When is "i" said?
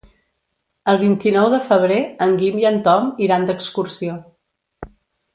2.61-2.65